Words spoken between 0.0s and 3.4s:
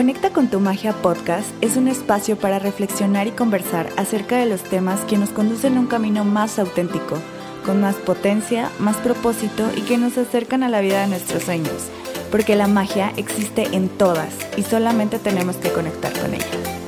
Conecta con tu magia podcast es un espacio para reflexionar y